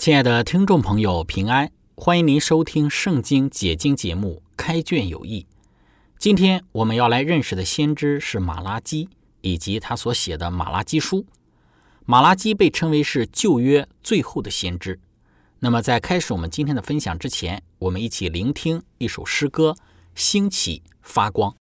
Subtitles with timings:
[0.00, 1.70] 亲爱的听众朋友，平安！
[1.94, 5.42] 欢迎您收听《圣经解经》节目《开卷有益》。
[6.18, 9.10] 今天我们要来认识的先知是马拉基，
[9.42, 11.18] 以及他所写的《马拉基书》。
[12.06, 14.98] 马拉基被称为是旧约最后的先知。
[15.58, 19.72] 那么，在开始我们今天的分享之前，我们一起聆听一首诗歌
[20.14, 21.52] 《兴起发光》。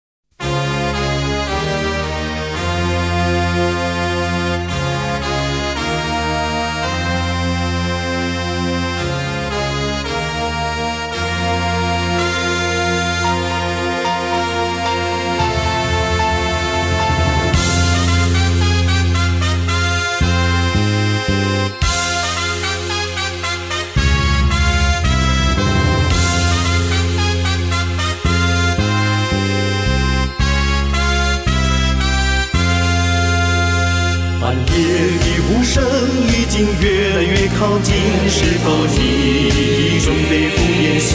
[36.81, 37.95] 越来越靠近，
[38.29, 41.15] 是否你准备赴演习？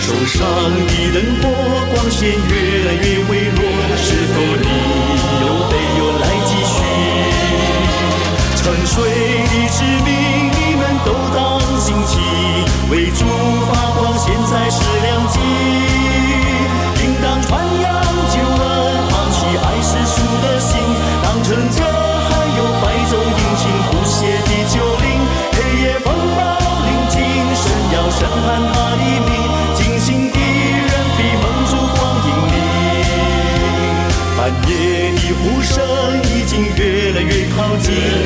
[0.00, 0.40] 手上
[0.86, 1.44] 的灯火
[1.94, 3.60] 光线越来越微弱，
[3.96, 4.66] 是否你
[5.42, 6.76] 有没有来继续？
[8.56, 10.08] 沉睡的士兵，
[10.50, 11.38] 你们都当
[11.78, 12.12] 心起，
[12.90, 13.20] 为主
[13.70, 15.36] 发光，现在是良机，
[17.04, 17.48] 应当传
[17.82, 17.86] 扬
[37.90, 38.17] 越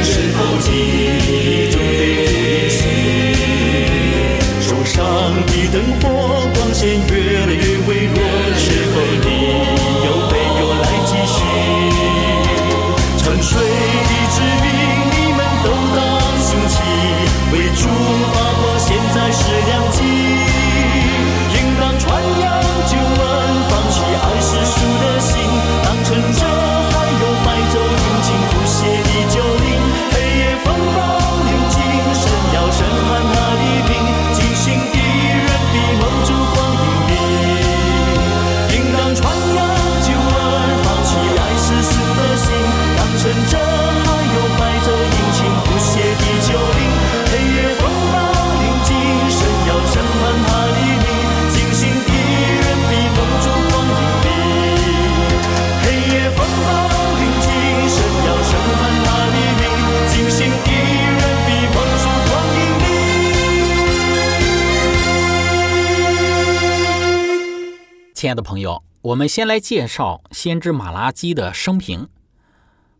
[68.22, 72.08] 亲爱的朋友，我们先来介绍先知马拉基的生平。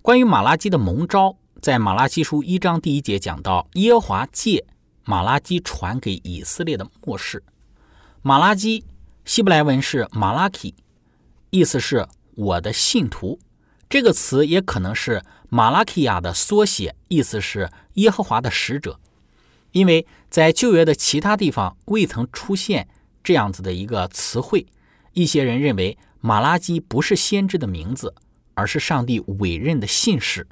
[0.02, 4.66] 关于马拉基的蒙召，在马拉基书一章第一节讲到，耶和华借
[5.04, 7.40] 马拉基传给以色列的末世。
[8.20, 8.84] 马拉基
[9.24, 10.74] 希伯来文是马拉基，
[11.50, 13.38] 意思是我的信徒。
[13.88, 18.98] 这个词也可能是马拉基亚的缩写，意思是耶和华的使者。
[19.70, 22.88] 因为在旧约的其他地方未曾出现
[23.22, 24.66] 这样子的一个词汇。
[25.12, 28.14] 一些人认为马拉基不是先知的名字，
[28.54, 30.46] 而是上帝委任的信使。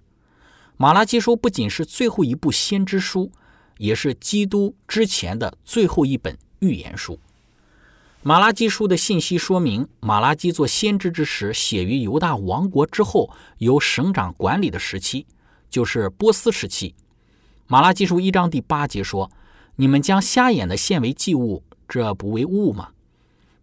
[0.77, 3.31] 马拉基书不仅是最后一部先知书，
[3.79, 7.19] 也是基督之前的最后一本预言书。
[8.23, 15.27] 马拉基书的信息说明，马拉基做先知之时，写于犹大王国之后由省长管理的时期，
[15.71, 16.95] 就是波斯时期。
[17.67, 19.31] 马拉基书一章第八节说
[19.77, 22.91] ：“你们将瞎眼的献为祭物，这不为物吗？”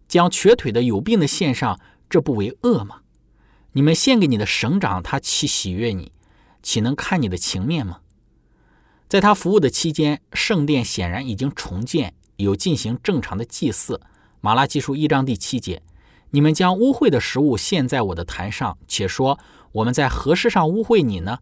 [0.08, 1.78] 将瘸腿的有病的献上，
[2.08, 3.02] 这不为恶吗？
[3.72, 6.10] 你们献给你的省长，他岂喜悦你？
[6.62, 8.00] 岂能看你的情面吗？
[9.08, 14.00] 在他服务的期间，圣殿显然已经重建，有进行正常的祭祀。
[14.40, 15.82] 马拉基书一章第七节
[16.30, 19.38] ：“你们将污秽的食物献在我的坛上，且说
[19.72, 21.38] 我们在何事上污秽你呢？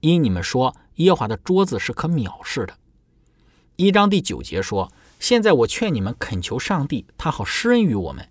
[0.00, 2.78] 因你们说耶和华的桌子是可藐视的。”
[3.76, 4.92] 一章第九节说
[5.24, 8.28] ：“现在我劝你们恳求上帝，他好施恩于我们。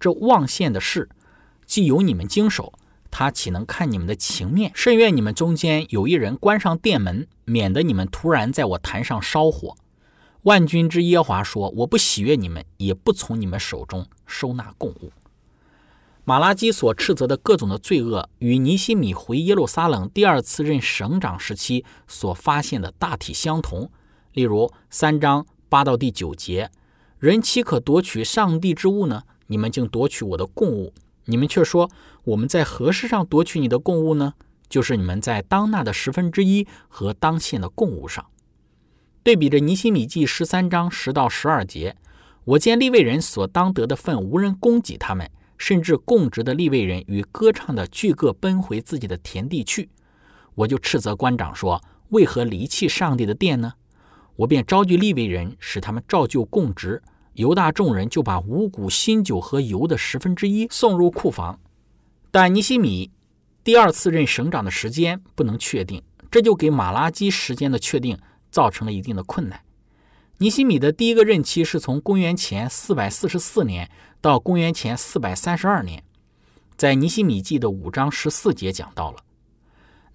[0.00, 1.08] 这望县的事，
[1.66, 2.72] 既由你们经手。”
[3.12, 4.72] 他岂能看你们的情面？
[4.74, 9.76] 甚愿你们中间有一人关上殿门，免得你们突然在我坛上烧火。
[10.42, 15.12] 万军之耶华说：“我不喜悦你们，也不从你们手中收纳供物。”
[16.26, 23.92] 马拉基所斥责的各种的罪恶，与尼西米回耶路撒冷第二次任省长时期所发现的大体相同。
[24.32, 26.70] 例如三章八到第九节
[27.18, 29.22] ：“人岂可夺取上帝之物呢？
[29.46, 30.92] 你们竟夺取我的供物。”
[31.24, 31.90] 你们却说
[32.24, 34.34] 我们在何事上夺取你的供物呢？
[34.68, 38.26] 就是你们在当纳的十分之一和当献的供物上。
[39.22, 41.96] 对比着尼西米记十三章十到十二节，
[42.44, 49.88] 我见立位人所当得的份无人供给他们，甚至供职的立位人与歌唱的俱各奔回自己的田地去。
[50.54, 53.72] 我就斥责官长说：为何离弃上帝的殿呢？
[54.42, 57.00] 我便召集立位人，使他们照旧供职。
[57.34, 61.60] 犹大众人就把五谷、新酒和油的十分之一送入库房，
[62.32, 63.12] 但尼西米
[63.62, 68.18] 第二次任省长的时间不能确定，这就给马拉基时间的确定
[68.50, 69.60] 造成了一定的困难。
[70.38, 73.88] 尼西米的第一个任期是从公元前四百四十四年
[74.20, 76.02] 到公元前四百三十二年，
[76.76, 79.18] 在尼西米记的五章十四节讲到了。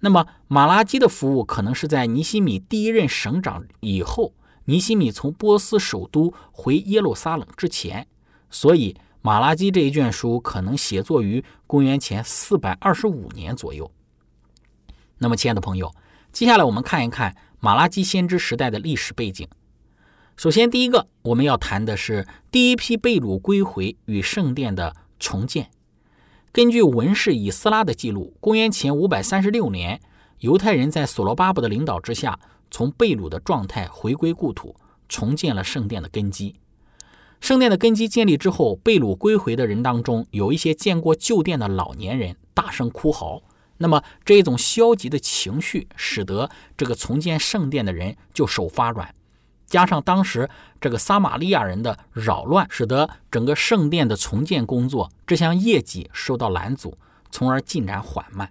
[0.00, 4.34] 那么马拉基的服务可能是在尼西米第一任省长以后。
[4.64, 8.06] 尼西米从波斯首都回耶路撒冷之前，
[8.50, 13.90] 所以马拉基这一卷书可能写作于公元前四百二十五年左右。
[15.16, 15.94] 那么，亲爱的朋友，
[16.32, 19.48] 接下来我们看一看马拉基先知时代的历史背景。
[20.36, 25.70] 首先，第一个我们要谈的是第一批被掳归回与圣殿的重建。
[26.52, 30.00] 根据文士以斯拉的记录，公元前五百三十六年，
[30.40, 32.38] 犹太人在所罗巴伯的领导之下。
[32.70, 34.76] 从被掳的状态回归故土，
[35.08, 36.56] 重建了圣殿的根基。
[37.40, 43.42] 圣殿的根基建立之后，被掳归回的人当中，有一些见过旧殿的老年人大声哭嚎。
[43.78, 49.14] 那么这一种消极的情绪，使得这个重建圣殿的人就手发软。
[49.68, 50.48] 加上当时
[50.80, 56.96] 这个撒玛利亚人的扰乱，使得整个圣殿的重建工作这项业绩受到拦阻，
[57.30, 58.50] 从而进展缓慢。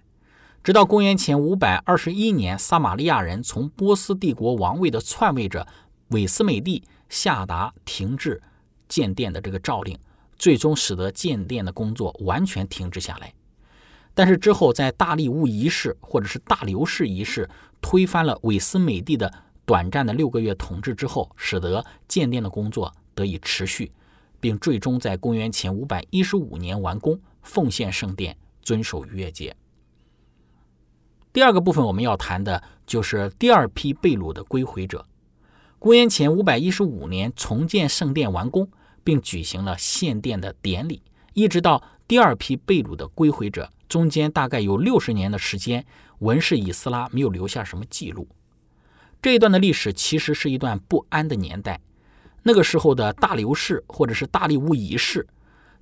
[0.63, 5.65] 直到公元前五百二十一年，撒玛利亚人从波斯帝国王位的篡位者
[6.09, 8.41] 韦斯美帝下达停止
[8.87, 9.97] 建殿的这个诏令，
[10.37, 13.33] 最终使得建殿的工作完全停止下来。
[14.13, 17.49] 但是之后，在大利乌一世或者是大流士一世
[17.81, 19.31] 推翻了韦斯美帝的
[19.67, 23.91] 短暂的六个月统治之后，使得建殿的工作得以持续，
[24.39, 29.53] 并最终在公元前五百一十五年完工，奉献圣殿，遵守逾越节。
[31.33, 35.05] 第二个部分我们要谈的就是第二批被掳的归回者。
[35.77, 38.71] 公元前五百一十五年重建圣殿完工，
[39.03, 41.01] 并举行了献殿的典礼，
[41.33, 45.85] 一直到第二批被掳的归回者中间大概有六十年的时间，
[46.19, 48.25] 文士以斯拉没有留下什么记录。
[49.21, 51.81] 这一段的历史其实是一段不安的年代。
[52.43, 55.27] 那个时候的大流士或者是大利乌一世，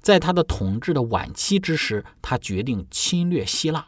[0.01, 3.87] 在他的统治的晚期之时，他决定侵略希腊。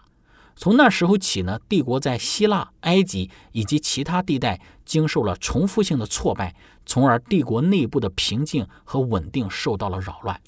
[0.55, 10.39] 从那时候起呢，帝国在希腊、埃及以及其他地带经受了重复性的挫败，从而帝国内部的平静和稳定受到了扰乱。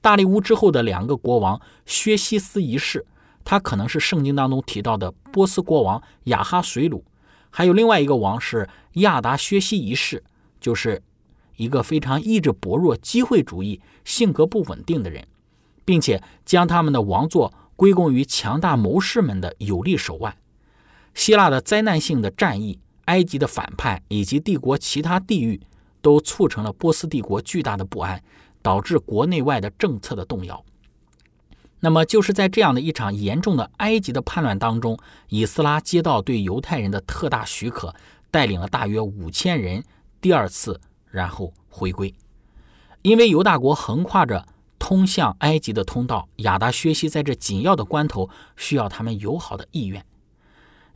[0.00, 3.06] 大利乌之后的两个国王薛西斯一世，
[3.44, 7.02] 他可能是圣经当中提到的波斯国王亚哈水鲁；
[7.52, 10.24] 还有另外一个王是亚达薛西一世，
[10.60, 11.00] 就是
[11.54, 15.24] 一个非常意志薄弱、机会主义、性格不稳定的人，
[15.84, 17.54] 并且将他们的王座。
[17.74, 20.36] 归功于强大谋士们的有力手腕，
[21.14, 25.60] 希腊的灾难性的战役、埃及的反叛以及帝国其他地域，
[26.00, 28.22] 都促成了波斯帝国巨大的不安，
[28.60, 30.64] 导致国内外的政策的动摇。
[31.84, 34.96] 那么，就是在这样的一场严重的埃及的叛乱当中，
[35.28, 37.92] 以斯拉接到对犹太人的特大许可，
[38.30, 39.82] 带领了大约五千人
[40.20, 42.14] 第二次然后回归，
[43.02, 44.46] 因为犹大国横跨着。
[44.78, 50.04] 通向埃及的通道，亚达薛西在这紧要的关头需要他们友好的意愿。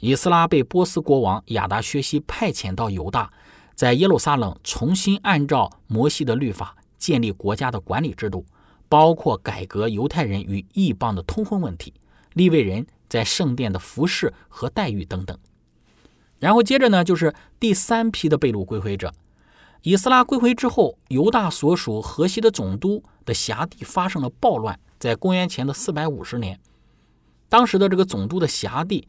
[0.00, 3.32] 以斯拉被波斯国王亚达薛西派遣到犹大，
[3.76, 8.44] 在耶路撒冷重新按照摩西的律法建立国家的管理制度，
[8.88, 11.92] 包括改革犹太人与异邦的通婚问题、
[12.34, 15.38] 立位人在圣殿的服饰和待遇等等。
[16.38, 19.12] 然后接着呢，就是第三批的被掳归回者。
[19.82, 26.58] 以斯拉归回之后，犹大所属河西的总督的辖地发生了暴乱，在公元前的四百五十年，
[27.48, 29.06] 当时的这个总督的辖地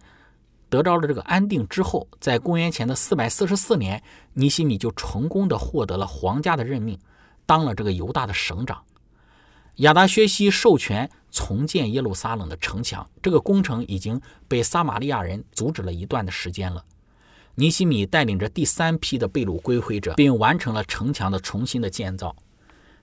[0.70, 4.04] 得着了这个安定之后，在公元前的四百四十四年，
[4.34, 7.00] 尼西米就成功的获得了皇家的任命，
[7.46, 8.84] 当了这个犹大的省长。
[9.78, 16.84] 亚达薛西授权重建耶路撒冷的城墙，这个工程已经被撒玛利亚人阻止了一段的时间了。
[17.54, 22.36] 尼西米带领着第三批的被掳归回者，并完成了城墙的重新的建造。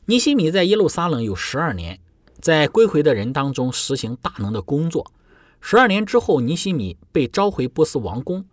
[0.07, 2.01] 尼西米在耶路撒冷有十二年，
[2.41, 5.13] 在归回的人当中实行大能的工作。
[5.61, 8.45] 十二年之后，尼西米被召回波斯王宫，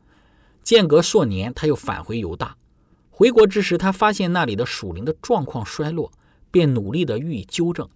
[0.61, 2.55] 间隔数年，他又返回犹大。
[3.09, 6.11] 回国之时，他发现那里的属灵的状况衰落，
[6.51, 7.89] 便努力的予以纠正。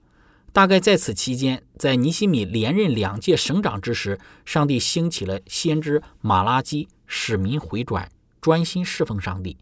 [0.56, 6.88] 大概在此期间，在尼西米连任两届省长之时，上帝兴起了先知马拉基。
[7.06, 8.10] 使民回转，
[8.40, 9.58] 专心侍奉上帝。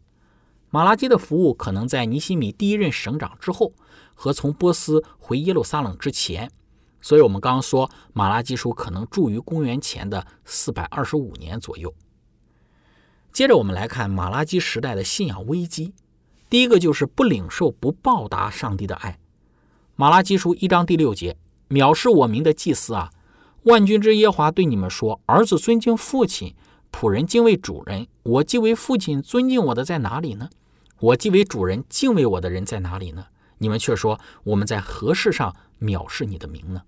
[0.70, 3.74] 马拉基的服务可能在尼西米第一任省长之后，
[4.14, 6.52] 和从波斯回耶路撒冷之前。
[7.02, 11.92] 所以，我们刚刚说马拉基书可能著于公元前的四百二十五年左右。
[13.32, 15.96] 接着，我们来看马拉基时代的信仰危机。
[16.52, 19.18] 第一个就是不领受、不报答上帝的爱。
[19.96, 21.38] 马拉基书一章第六节：
[21.70, 23.12] 藐视我名的祭司啊，
[23.66, 26.56] 万军之耶华对你们说：儿子尊敬父亲。
[26.92, 30.50] 仆人敬畏主人，我既为父亲尊敬我的在哪里呢？
[31.00, 33.26] 我既为主人敬畏我的人在哪里呢？
[33.60, 36.82] 你们却说我们在何事上藐视你的名呢？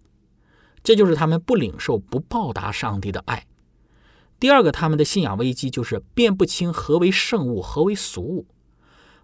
[0.83, 3.45] 这就是他们不领受、不报答上帝的爱。
[4.39, 8.47] 第二个，他们的信仰危机就是辨不清何为圣物，何为俗物。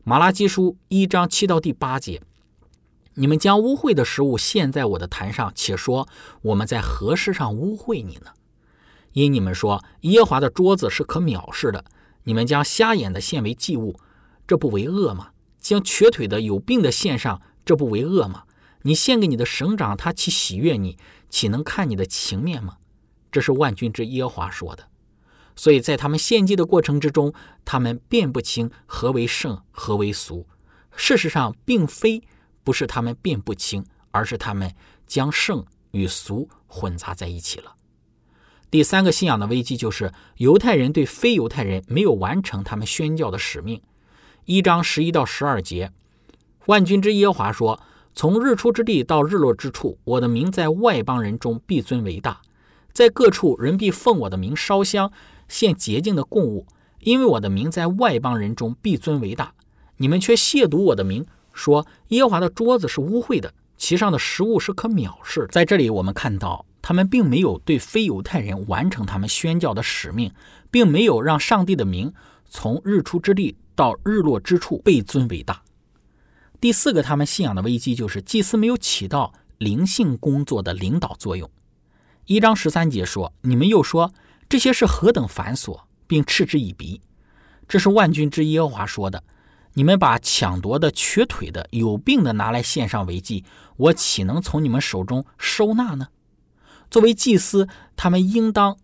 [0.03, 2.21] 马拉基书一章七到第八节，
[3.21, 6.09] 你们将污秽的食物献在我的坛上，且说
[6.41, 8.31] 我们在何事上污秽你呢？
[9.13, 11.85] 因你们说耶华的桌子是可藐视的，
[12.23, 13.95] 你们将瞎眼的献为祭物，
[14.47, 15.33] 这不为恶吗？
[15.59, 18.45] 将瘸腿的、有病的献上，这不为恶吗？
[18.81, 20.97] 你献给你的省长，他岂喜悦你？
[21.29, 22.77] 岂能看你的情面吗？
[23.31, 24.87] 这是万军之耶华说的。
[25.55, 27.31] 所以在他们献祭的过程之中，
[27.65, 30.47] 他们辨不清何为圣，何为俗。
[30.95, 32.23] 事实上，并非
[32.63, 34.73] 不是他们辨不清，而是他们
[35.05, 37.75] 将圣与俗混杂在一起了。
[38.69, 43.81] 第三个信仰的危机就是犹太人对非犹太人没有完成他们宣教的使命。
[44.45, 45.91] 一章十一到十二节，
[46.67, 47.81] 万军之耶和华说
[48.15, 52.41] ：“从日出之地到日落之处，我的名在外邦人中必尊为大，
[52.93, 55.11] 在各处人必奉我的名烧香，
[55.47, 56.65] 献洁净的供物，
[57.01, 59.53] 因为我的名在外邦人中必尊为大。
[59.97, 61.25] 你们却亵渎我的名，
[61.61, 66.65] 说耶和华的桌子是污秽的，其上的食物是可藐视。”在这里，我们看到。
[66.83, 70.33] 他们并没有对非犹太人完成他们宣教的使命，
[70.71, 72.11] 并没有让上帝的名
[72.49, 75.61] 从日出之地到日落之处被尊为大。
[76.59, 81.47] 第四个，他们信仰的危机就是祭司没有起到灵性工作的领导作用。
[82.25, 84.11] 一章十三节说：“你们又说
[84.49, 86.99] 这些是何等繁琐，并嗤之以鼻。”
[87.69, 89.23] 这是万军之耶和华说的。
[89.73, 93.45] 你们把抢夺的、瘸腿的、有病的拿来献上为祭，
[93.77, 96.09] 我岂能从你们手中收纳呢？
[96.89, 98.77] 作为祭司，他们应当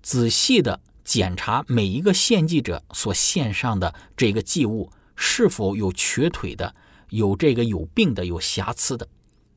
[0.00, 6.72] 仔细的检查每一个献祭者所献上的这个祭物是否有瘸腿的、
[7.10, 9.08] 有这个有病的、有瑕疵的。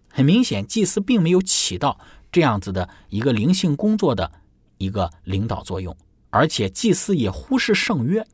[0.09, 1.99] 很明显，祭司并没有起到
[2.31, 4.31] 这样子的一个灵性工作的
[4.79, 5.95] 一个领导作用，
[6.31, 8.25] 而且祭司也忽视圣约。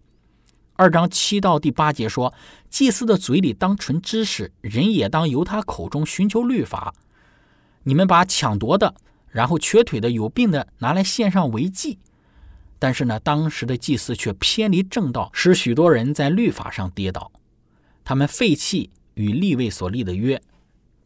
[0.81, 2.33] 二章七到第八节说，
[2.71, 6.95] 祭司的嘴里当存知识，人也当由他口中寻求律法。
[7.83, 8.95] 你们把抢夺的。
[9.29, 11.99] 然后瘸腿的、有病的拿来献上为祭，
[12.79, 17.31] 但是呢，当时的祭司却偏离正道，使许多人在律法上跌倒。
[18.03, 20.41] 他们废弃与立位所立的约，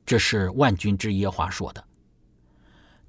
[0.06, 1.84] 这是万军之耶华说的。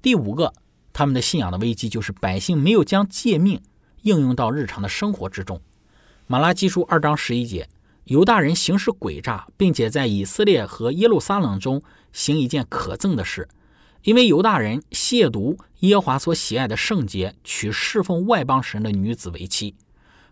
[0.01, 0.53] 第五个，
[0.91, 3.61] 他们的信仰的危机就是百姓没有将诫命
[4.01, 5.61] 应用到日常的生活之中。
[6.29, 7.69] 马拉基书二章十一节，
[8.03, 11.81] 犹大人行事诡诈，并且在以色列和耶路撒冷中
[12.11, 13.47] 行一件可憎的事。
[14.03, 19.75] 因为犹大人亵渎耶华所喜爱的圣洁，娶侍奉外邦神的女子为妻。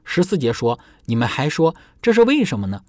[0.04, 2.82] 十四节说：“你们还说这是为什么呢？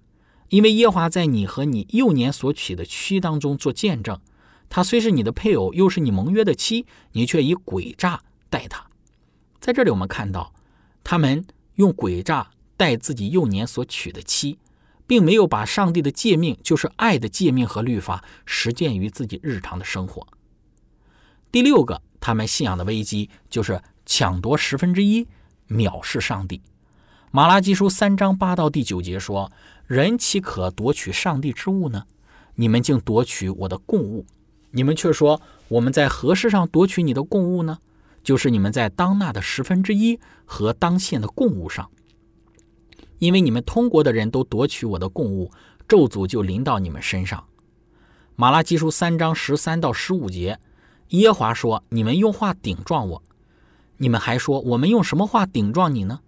[0.48, 4.20] 因为耶华在你和你幼年所娶的妻当中做见证，
[4.68, 8.84] 他虽是你的配偶，又是你盟约的妻，你却以诡诈待他。”
[9.62, 10.52] 在这里，我们看到
[11.04, 11.46] 他们
[11.76, 14.58] 用诡诈待自己幼年所娶的妻，
[15.06, 20.26] 并没有把上帝的诫命，就是爱的诫命和律法，实践于自己日常的生活。
[21.50, 25.26] 第六个，他们信仰的危机就是抢夺十分之一，
[25.68, 26.60] 藐视上帝。
[27.30, 29.50] 马拉基书三章八到第九节说
[29.86, 32.04] ：“人岂可夺取上帝之物呢？
[32.54, 34.24] 你们竟夺取我的供物。
[34.70, 37.78] 你们却说我们在何事上夺取你的供物呢？
[38.22, 41.90] 就是你们在当纳的十分之一和当献的供物上。
[43.18, 45.50] 因为你们通国的人都夺取我的供物，
[45.88, 47.44] 咒诅就临到你们身上。”
[48.36, 50.58] 马拉基书三章十三到十五节，
[51.08, 53.22] 耶华说：“你们用话顶撞我，
[53.96, 56.20] 你们还说我们用什么话顶撞你呢？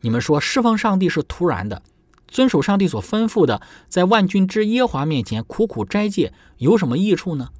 [0.00, 1.82] 你们说侍奉上帝是突然的，
[2.26, 7.50] 遵守上帝所吩咐的，在万军之耶华面前苦苦斋戒有什么益处呢？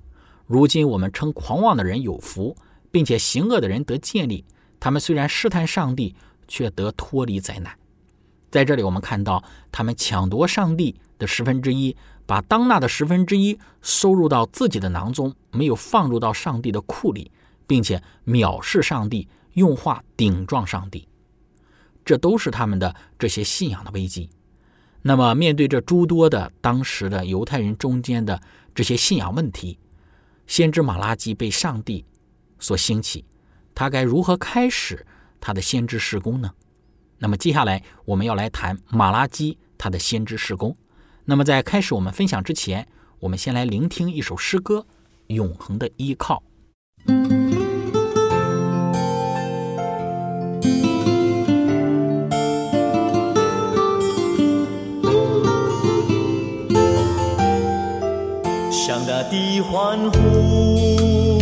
[0.47, 2.57] 如今我们称狂妄的人有福，
[2.91, 4.45] 并且行恶的人得建立。
[4.81, 6.17] 他们虽然试探上帝，
[6.49, 7.73] 却得脱离灾难。
[8.51, 11.97] 在这里，我们看到他们抢夺上帝的十分之一。”
[12.29, 17.33] 把当纳的十分之一收入到自己的囊中，没有放入到上帝的库里，
[17.67, 21.09] 并且藐视上帝，用话顶撞上帝，
[22.05, 24.29] 这都是他们的这些信仰的危机。
[25.01, 28.39] 那么，面对这诸多的当时的犹太人中间的
[28.75, 29.79] 这些信仰问题，
[30.47, 32.05] 先知马拉基被上帝
[32.59, 33.25] 所兴起，
[33.75, 35.07] 他该如何开始
[35.41, 36.53] 他的先知事工呢？
[37.21, 40.77] 那么，接下来我们要来谈马拉基他的先知事工。
[41.25, 42.87] 那么，在开始我们分享之前，
[43.21, 44.87] 我们先来聆听一首诗歌
[45.35, 46.43] 《永恒的依靠》。
[58.71, 61.39] 向大地欢呼，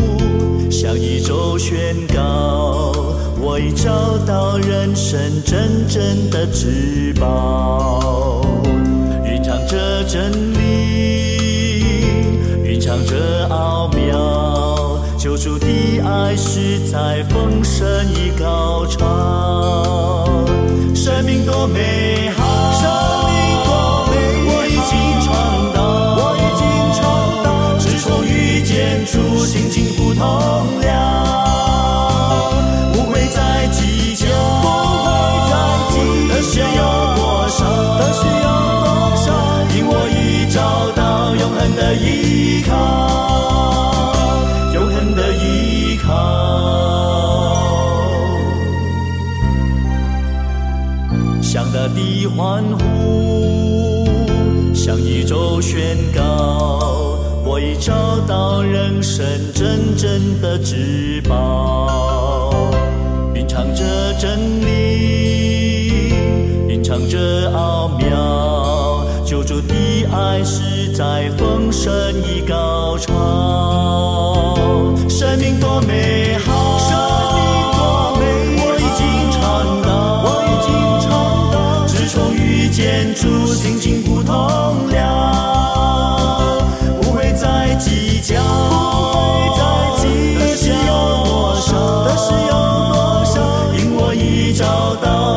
[0.71, 2.93] 向宇宙宣告，
[3.49, 8.43] 我已找到人生真正的至宝。
[9.25, 12.05] 蕴藏着真理，
[12.65, 15.67] 蕴藏着奥妙，救主的
[16.05, 20.27] 爱是在丰盛与高潮，
[20.93, 22.43] 生命多美好，
[57.81, 57.93] 找
[58.27, 62.71] 到人生真正的至宝，
[63.35, 63.85] 蕴藏着
[64.19, 66.13] 真理，
[66.69, 69.75] 蕴藏着奥妙，救主的
[70.13, 70.77] 爱是。
[70.97, 73.13] 在丰盛与高潮，
[75.11, 76.97] 生命多美好，生
[77.37, 77.45] 命
[77.77, 78.25] 多美
[78.57, 79.37] 我已经尝
[79.83, 80.73] 到，我已经
[81.07, 81.07] 尝
[81.53, 84.35] 到，自从遇见主，心情不同
[84.89, 85.26] 了，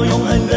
[0.09, 0.48] 到永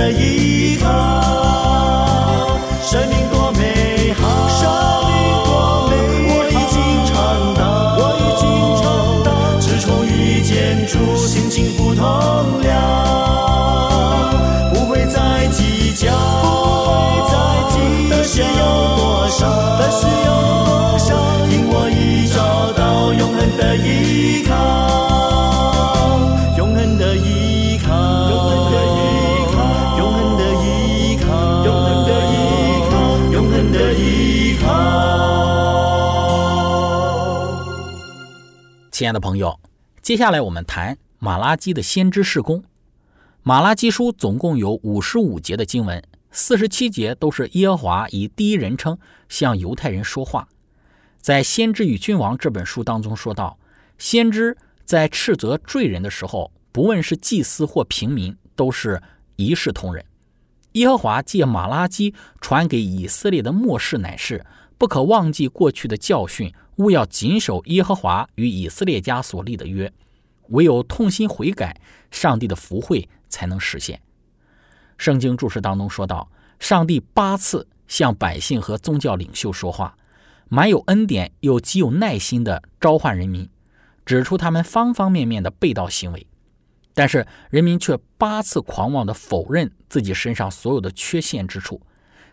[38.93, 39.59] 亲爱的朋友，
[40.03, 42.63] 接下来我们谈马拉基的先知事工。
[43.43, 48.99] 马拉基书总共有五十五节的经文，四十七节都是耶和华以第一人称
[49.31, 50.47] 向犹太人说话。
[51.23, 53.59] 在《先知与君王》这本书当中说到，
[53.97, 59.03] 先知在斥责罪人的时候，不问是祭司或平民，都是
[59.37, 60.05] 一视同仁。
[60.73, 64.45] 耶和华借马拉基传给以色列的末世乃是
[64.77, 66.53] 不可忘记过去的教训。
[66.83, 69.93] 勿要谨守耶和华与以色列家所立的约，
[70.49, 74.01] 唯有痛心悔改，上帝的福惠才能实现。
[74.99, 79.97] 圣经注释当中说到，上帝八次向百姓和宗教领袖说话，
[80.49, 83.49] 满有恩典又极有耐心的召唤人民，
[84.05, 86.27] 指出他们方方面面的背道行为，
[86.95, 91.81] 但是人民却八次狂妄的否认自己身上所有的缺陷之处。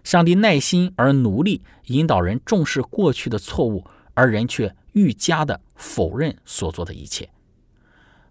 [0.03, 3.85] 上帝耐心而努力引导人重视过去的错误。
[4.19, 7.29] 而人却愈加的否认所做的一切，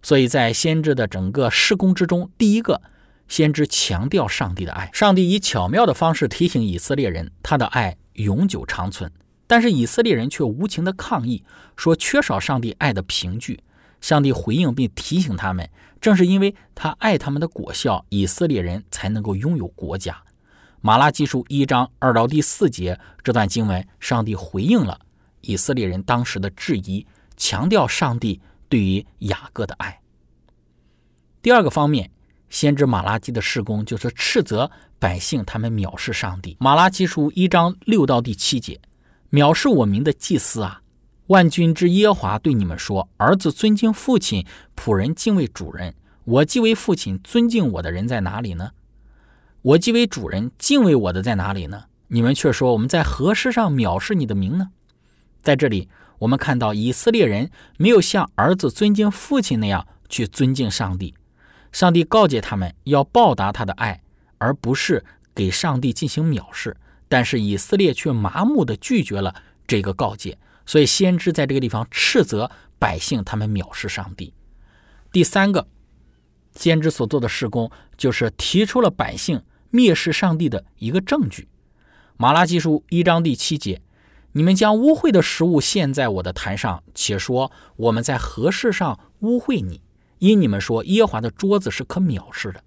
[0.02, 2.82] 所以在先知的整个施工之中，第一个
[3.26, 4.90] 先知强调上帝的爱。
[4.92, 9.10] 上帝以巧妙的方式提醒以色列人，他的爱永久长存。
[9.46, 11.42] 但是以色列人却无情的抗议，
[11.74, 13.60] 说缺少上帝爱的凭据。
[14.02, 15.70] 上帝回应并提醒他们，
[16.02, 20.22] 正是因为他爱他们的果效，以色列人才能够拥有国家。
[20.82, 25.00] 马拉基书一章二到第四节这段经文，上帝回应了
[25.40, 30.00] 以色列人当时的质疑，强调上帝对于雅各的爱。
[31.40, 32.10] 第二个方面，
[32.48, 36.56] 先知马拉基的事工就是斥责百姓他们藐视上帝。
[36.58, 38.80] 马拉基书一章六到第七节，
[39.30, 40.82] 藐视我名的祭司啊！
[41.28, 45.94] 万军之耶华对你们说：“儿子尊敬父亲，仆人敬畏主人。
[46.24, 48.70] 我既为父亲，尊敬我的人在哪里呢？”
[49.60, 51.84] 我既为主人敬畏我的在哪里呢？
[52.08, 54.70] 你们却说我们在何事上藐视你的名呢？
[55.42, 61.14] 在这里，我们看到以色列人没有像儿子尊敬父亲那样去尊敬上帝。
[61.72, 64.00] 上帝告诫他们要报答他的爱，
[64.38, 66.76] 而不是给上帝进行藐视。
[67.08, 69.34] 但是以色列却麻木地拒绝了
[69.66, 74.32] 这个告诫，所以先知在这个地方斥责百姓他们藐视上帝。
[75.10, 75.66] 第三个。
[76.54, 81.46] 先知所做的事工，就是提出了百姓蔑视上帝的一个证据。
[82.16, 83.80] 马拉基书一章第七节
[84.38, 89.80] ：“你们将污秽的食物献在我的坛上，且说我们在何事上污秽你？
[90.20, 92.62] 因你们说耶和华的桌子是可藐视的。”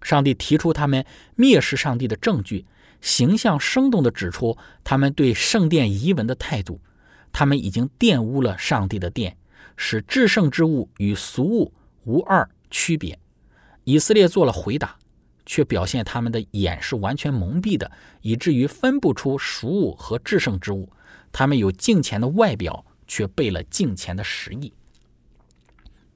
[0.00, 1.04] 上帝提出他们
[1.36, 2.64] 蔑视上帝的证据，
[3.02, 6.80] 形象生动地指出他们对圣殿遗文的态度。
[7.32, 9.36] 他们已经玷污了上帝的殿，
[9.76, 11.74] 使至圣之物与俗物
[12.04, 12.48] 无二。
[12.70, 13.18] 区别，
[13.84, 14.96] 以色列做了回答，
[15.48, 20.92] 却表现他们的眼是完全蒙蔽的，以至于分不出熟物和至圣之物。
[21.32, 24.74] 他们有敬虔的外表，却背了敬虔的实意。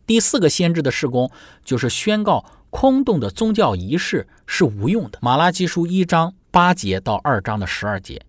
[0.06, 1.30] 第四个先知的事工，
[1.64, 5.18] 就是宣告空洞的宗教仪式是无用的。
[5.22, 8.22] 马拉基书一章八节到二章的十二节，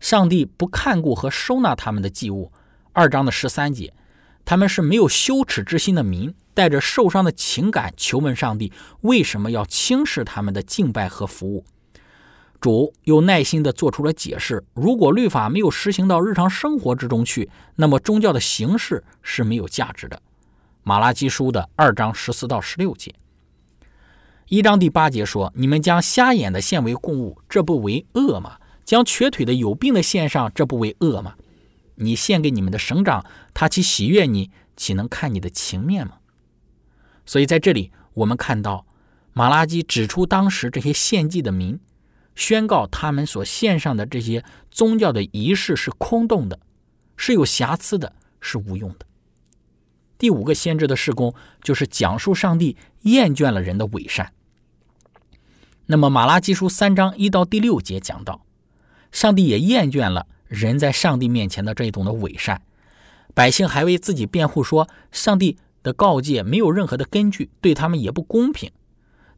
[0.00, 2.52] 上帝不看顾和收纳他们的祭物。
[2.92, 3.94] 二章的十三节，
[4.44, 6.34] 他们是没有羞耻之心的民。
[6.54, 11.64] 带着受伤的情感求问上帝，为什么要轻视他们的敬拜和服务？
[12.60, 20.22] 主又耐心地做出了解释：如果律法没有实行到日常生活之中去，那么宗教的形式是没有价值的。
[20.84, 23.12] 马拉基书的二章十四到十六节，
[24.46, 28.58] 一章第八节说：“你们将瞎眼的献为供物，这不为恶吗？
[28.84, 31.34] 将瘸腿的有病的献上，这不为恶吗？
[31.96, 34.50] 你献给你们的省长，他岂喜悦你？
[34.76, 36.18] 岂能看你的情面吗？”
[37.24, 38.84] 所以在这里，我们看到
[39.32, 41.78] 马拉基指出当时这些献祭的民，
[42.34, 46.58] 宣告他们所献上的这些宗教的仪式是空洞的，
[47.16, 49.06] 是有瑕疵的，是无用的。
[50.18, 54.32] 第五个先知的事工就是讲述上帝厌倦了人的伪善。
[55.86, 58.44] 那么马拉基书三章一到第六节讲到，
[59.10, 62.62] 上帝也厌倦了人在上帝面前的这一种的伪善，
[63.32, 65.58] 百姓还为自己辩护说上帝。
[65.82, 68.70] 的告诫没有任何的根据，对他们也不公平。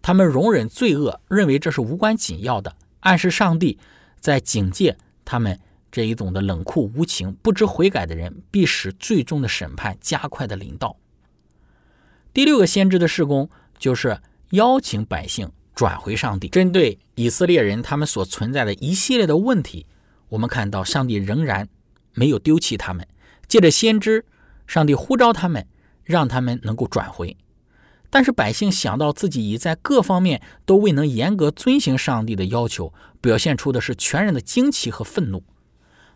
[0.02, 3.78] 他们容忍罪恶，认为这是无关紧要的，暗示上帝
[4.20, 5.58] 在警戒他们
[5.90, 10.96] 这一种的冷酷无情、不知悔改的人，必使最终的审判加快的临到。
[12.34, 16.48] 第六个先知的事工就是邀请百姓转回上帝。
[16.48, 19.86] 针对以色列人他们所存在的一系列的问题，
[20.28, 21.68] 我们看到上帝仍然
[22.12, 23.06] 没有丢弃他们，
[23.48, 24.26] 借着先知，
[24.66, 25.66] 上帝呼召他们。
[26.04, 27.36] 让他们能够转回，
[28.10, 35.42] 但是百姓想到自己已在各方面都未能严格遵行上帝的要求，表现出的是全然的惊奇和愤怒。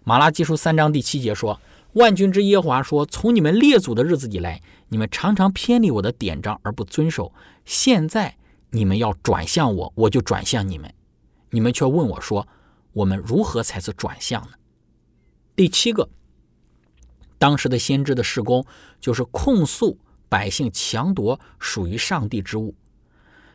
[0.04, 1.60] 马拉基书三章第七节说
[1.94, 7.32] ：“万军之耶和华说，从你们列祖的日子以来，你们常常偏离我的典章而不遵守。
[7.64, 8.36] 现在
[8.70, 10.92] 你们要转向我，我就转向你们。
[11.50, 12.46] 你们却问我说：
[12.92, 14.50] 我们如何才是转向呢？”
[15.56, 16.08] 第七个。
[17.38, 18.66] 当时的先知的事工
[19.00, 19.98] 就是控诉
[20.28, 22.74] 百姓强夺属于上帝之物。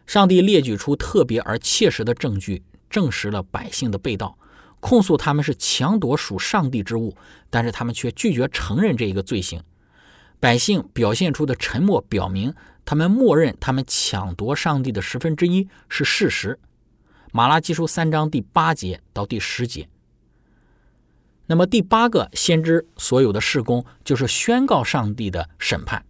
[0.07, 4.37] 上帝列举出特别而切实的证据，证实了百姓的被盗，
[4.79, 7.15] 控诉他们是强夺属上帝之物，
[7.49, 9.61] 但是他们却拒绝承认这一个罪行。
[10.39, 16.59] 百姓表现出的沉默，表明他们默认他们抢夺上帝的十分之一是事实。
[17.31, 19.87] 马拉基书三章第八节到第十节。
[21.53, 26.03] 那么第八个先知所有的事工就是宣告上帝的审判。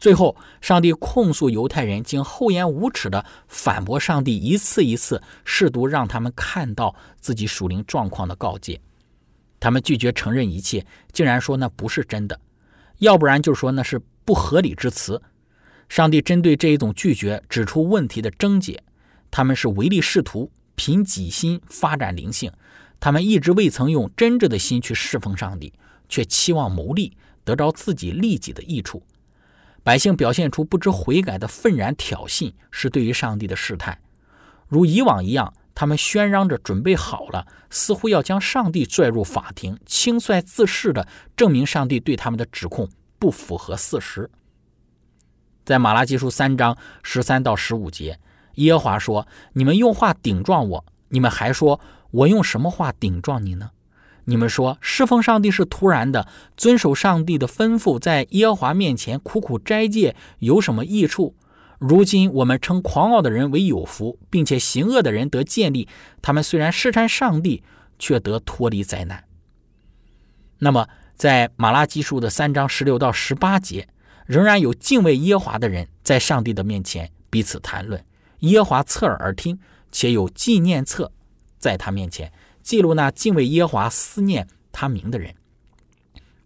[0.00, 8.80] 最后，上帝控诉犹太人竟厚颜无耻地反驳上帝一次一次试图让他们看到自己属灵状况的告诫。
[9.60, 12.40] 他们拒绝承认一切，竟然说那不是真的，
[13.00, 15.20] 要不然就说那是不合理之词。
[15.90, 18.82] 上帝针对这一种拒绝，指出问题的症结。
[19.30, 22.50] 他们是唯利是图，凭己心发展灵性。
[23.04, 25.72] 他们一直未曾用真挚的心去侍奉上帝，
[26.08, 29.02] 却期望牟利，得着自己利己的益处。
[29.82, 33.98] 百姓表现出不知悔改的愤然挑衅，是对于上帝的试探。
[34.68, 42.88] 如以往一样，他们喧嚷着准备好了，似乎要将上帝拽入法庭，轻率自恃的证明上帝对他们的指控
[43.18, 44.30] 不符合事实。
[45.64, 48.20] 在马拉基书三章十三到十五节，
[48.54, 51.80] 耶和华说：“你们用话顶撞我，你们还说
[52.12, 53.72] 我用什么话顶撞你呢？
[54.26, 61.34] 你们说侍奉上帝是突然的，遵守上帝的吩咐，在耶和华面前苦苦斋戒有什么益处？
[61.78, 65.88] 如今我们称狂傲的人为有福，并且行恶的人得建立。
[66.22, 67.64] 他们虽然试探上帝，
[67.98, 69.24] 却得脱离灾难。”
[70.60, 73.88] 那么，在马拉基书的三章十六到十八节。
[74.24, 78.02] 仍然有敬畏耶和华的人在上帝的面前彼此谈论，
[78.38, 79.58] 耶和华侧耳而听，
[79.90, 81.10] 且有纪念册
[81.62, 85.32] 在他面前记录那敬畏耶华、思念他名的人。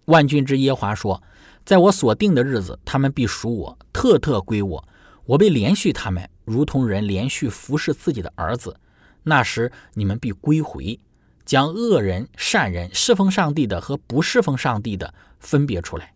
[0.04, 1.22] 万军之耶华说
[1.64, 4.88] ：“在我所定的日子，他们必属我，特特归我。
[5.24, 8.78] 我必连续他们，如同人连续服侍自己的儿子。
[9.22, 11.00] 那时，你们必归回，
[11.46, 16.12] 将恶人、善人、侍奉上帝的和不侍奉上帝的分别出来。”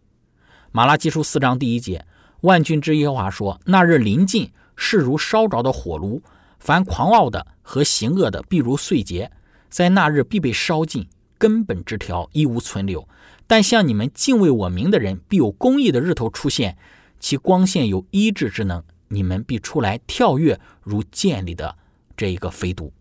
[0.73, 2.05] 马拉基书四章第一节，
[2.43, 6.23] 万军之耶华说：“那日临近，势如烧着的火炉，
[6.61, 9.29] 凡狂傲的和行恶的，必如碎秸，
[9.69, 13.09] 在那日必被烧尽，根本之条一无存留。
[13.49, 16.79] 但像你们敬畏我名的人，必有公义的日头出现，
[17.19, 21.77] 其光线有医治之能，你们必出来跳跃，如剑里的
[22.17, 22.93] 这一个飞毒。”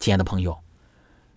[0.00, 0.58] 亲爱的朋友，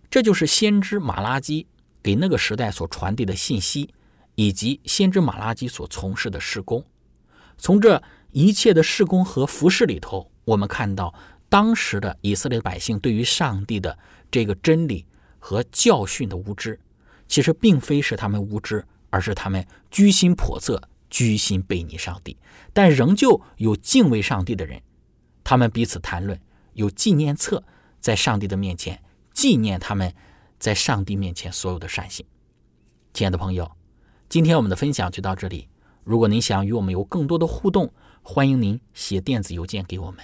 [0.09, 1.67] 这就是先知马拉基
[2.01, 3.93] 给那个时代所传递的信息。
[4.35, 6.85] 以及先知马拉基所从事的事工，
[7.57, 11.13] 从这一切的事工和服饰里头，我们看到
[11.49, 13.97] 当时的以色列百姓对于上帝的
[14.29, 15.05] 这个真理
[15.39, 16.79] 和教训的无知，
[17.27, 22.37] 其实并非是他们无知，而是他们居心叵测、居心背逆上帝。
[22.71, 24.79] 但仍旧有敬畏上帝的人，
[25.43, 26.39] 他们彼此谈论，
[26.73, 27.63] 有纪念册
[27.99, 29.01] 在上帝的面前
[29.33, 30.13] 纪念他们
[30.59, 32.25] 在上帝面前所有的善行。
[33.13, 33.69] 亲爱的朋友。
[34.29, 35.67] 今天我们的分享就到这里。
[36.03, 40.23] 如果您想与我们有更多的互动，欢迎您写电子邮件给我们。